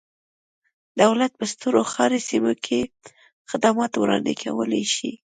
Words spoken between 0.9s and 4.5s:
دولت په سترو ښاري سیمو کې خدمات وړاندې